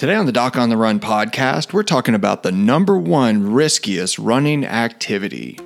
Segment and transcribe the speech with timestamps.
[0.00, 4.18] Today on the Doc on the Run podcast, we're talking about the number one riskiest
[4.18, 5.58] running activity.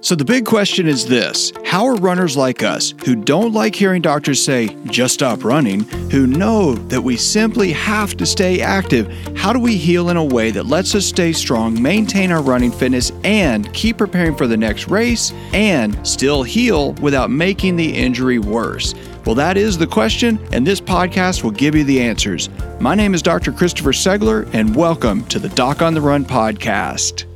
[0.00, 4.00] So, the big question is this How are runners like us, who don't like hearing
[4.00, 9.52] doctors say, just stop running, who know that we simply have to stay active, how
[9.52, 13.12] do we heal in a way that lets us stay strong, maintain our running fitness,
[13.22, 18.94] and keep preparing for the next race, and still heal without making the injury worse?
[19.28, 22.48] Well, that is the question, and this podcast will give you the answers.
[22.80, 23.52] My name is Dr.
[23.52, 27.26] Christopher Segler, and welcome to the Doc on the Run podcast.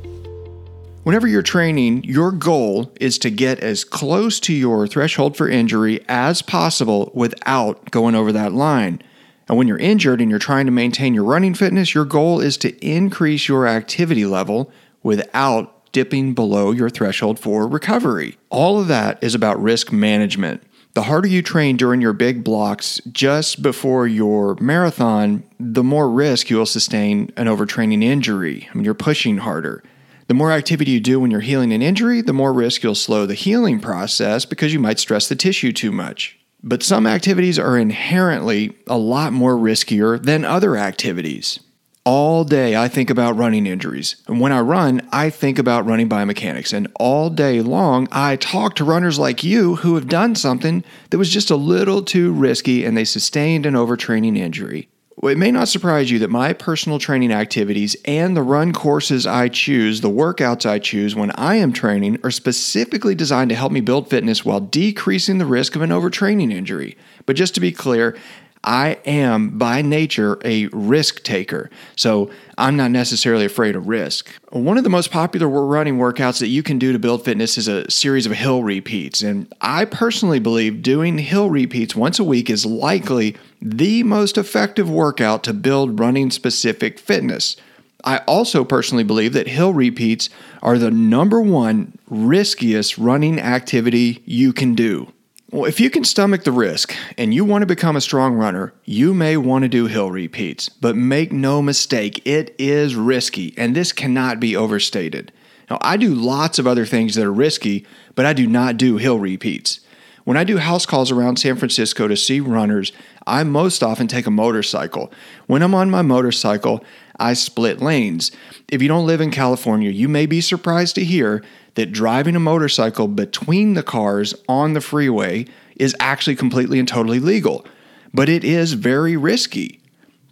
[1.03, 6.03] Whenever you're training, your goal is to get as close to your threshold for injury
[6.07, 8.99] as possible without going over that line.
[9.47, 12.57] And when you're injured and you're trying to maintain your running fitness, your goal is
[12.57, 14.71] to increase your activity level
[15.03, 18.35] without dipping below your threshold for recovery.
[18.49, 20.63] All of that is about risk management.
[20.93, 26.51] The harder you train during your big blocks just before your marathon, the more risk
[26.51, 28.69] you will sustain an overtraining injury.
[28.69, 29.83] I mean, you're pushing harder.
[30.27, 33.25] The more activity you do when you're healing an injury, the more risk you'll slow
[33.25, 36.37] the healing process because you might stress the tissue too much.
[36.61, 41.59] But some activities are inherently a lot more riskier than other activities.
[42.05, 44.17] All day, I think about running injuries.
[44.27, 46.73] And when I run, I think about running biomechanics.
[46.73, 51.17] And all day long, I talk to runners like you who have done something that
[51.17, 54.89] was just a little too risky and they sustained an overtraining injury.
[55.23, 59.47] It may not surprise you that my personal training activities and the run courses I
[59.47, 63.79] choose, the workouts I choose when I am training, are specifically designed to help me
[63.79, 66.97] build fitness while decreasing the risk of an overtraining injury.
[67.25, 68.17] But just to be clear,
[68.63, 74.29] I am by nature a risk taker, so I'm not necessarily afraid of risk.
[74.51, 77.67] One of the most popular running workouts that you can do to build fitness is
[77.67, 82.49] a series of hill repeats, and I personally believe doing hill repeats once a week
[82.49, 87.57] is likely the most effective workout to build running specific fitness.
[88.05, 90.29] I also personally believe that hill repeats
[90.61, 95.11] are the number one riskiest running activity you can do.
[95.53, 98.73] Well, if you can stomach the risk and you want to become a strong runner,
[98.85, 100.67] you may want to do hill repeats.
[100.67, 105.31] But make no mistake, it is risky, and this cannot be overstated.
[105.69, 108.97] Now, I do lots of other things that are risky, but I do not do
[108.97, 109.81] hill repeats.
[110.23, 112.91] When I do house calls around San Francisco to see runners,
[113.27, 115.11] I most often take a motorcycle.
[115.45, 116.83] When I'm on my motorcycle,
[117.19, 118.31] I split lanes.
[118.67, 121.43] If you don't live in California, you may be surprised to hear
[121.75, 127.19] that driving a motorcycle between the cars on the freeway is actually completely and totally
[127.19, 127.65] legal.
[128.13, 129.79] But it is very risky.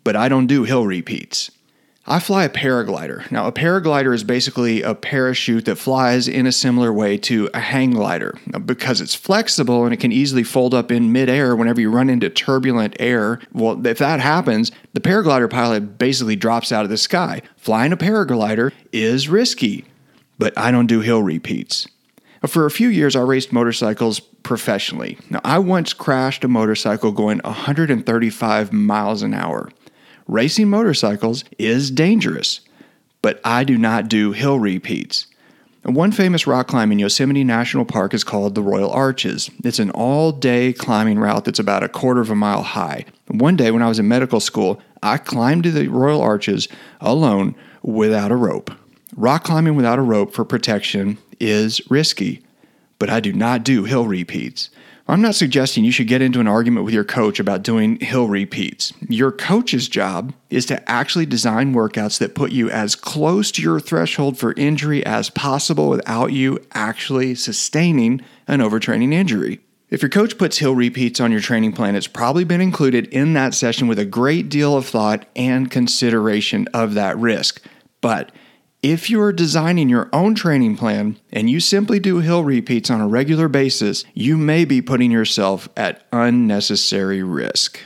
[0.03, 1.51] But I don't do hill repeats.
[2.07, 3.29] I fly a paraglider.
[3.31, 7.59] Now, a paraglider is basically a parachute that flies in a similar way to a
[7.59, 8.37] hang glider.
[8.65, 12.29] Because it's flexible and it can easily fold up in midair whenever you run into
[12.29, 17.43] turbulent air, well, if that happens, the paraglider pilot basically drops out of the sky.
[17.55, 19.85] Flying a paraglider is risky
[20.41, 21.87] but I don't do hill repeats.
[22.47, 25.19] For a few years, I raced motorcycles professionally.
[25.29, 29.69] Now, I once crashed a motorcycle going 135 miles an hour.
[30.31, 32.61] Racing motorcycles is dangerous,
[33.21, 35.27] but I do not do hill repeats.
[35.83, 39.51] One famous rock climb in Yosemite National Park is called the Royal Arches.
[39.65, 43.03] It's an all day climbing route that's about a quarter of a mile high.
[43.27, 46.69] One day when I was in medical school, I climbed to the Royal Arches
[47.01, 48.71] alone without a rope.
[49.17, 52.41] Rock climbing without a rope for protection is risky,
[52.99, 54.69] but I do not do hill repeats.
[55.11, 58.29] I'm not suggesting you should get into an argument with your coach about doing hill
[58.29, 58.93] repeats.
[59.09, 63.81] Your coach's job is to actually design workouts that put you as close to your
[63.81, 69.59] threshold for injury as possible without you actually sustaining an overtraining injury.
[69.89, 73.33] If your coach puts hill repeats on your training plan, it's probably been included in
[73.33, 77.61] that session with a great deal of thought and consideration of that risk.
[77.99, 78.31] But
[78.81, 82.99] if you are designing your own training plan and you simply do hill repeats on
[82.99, 87.79] a regular basis, you may be putting yourself at unnecessary risk.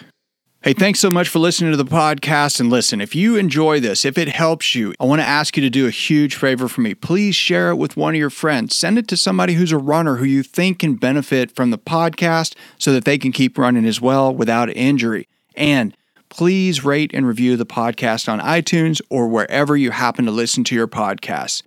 [0.61, 2.59] Hey, thanks so much for listening to the podcast.
[2.59, 5.61] And listen, if you enjoy this, if it helps you, I want to ask you
[5.61, 6.95] to do a huge favor for me.
[6.95, 8.75] Please share it with one of your friends.
[8.75, 12.55] Send it to somebody who's a runner who you think can benefit from the podcast
[12.79, 15.27] so that they can keep running as well without injury.
[15.55, 15.95] And
[16.35, 20.75] please rate and review the podcast on iTunes or wherever you happen to listen to
[20.75, 21.63] your podcasts.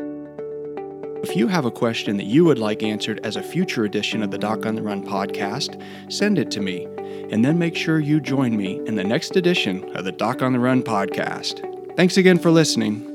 [1.24, 4.30] If you have a question that you would like answered as a future edition of
[4.30, 5.82] the Doc on the Run podcast,
[6.12, 6.84] send it to me,
[7.30, 10.52] and then make sure you join me in the next edition of the Doc on
[10.52, 11.64] the Run podcast.
[11.96, 13.07] Thanks again for listening.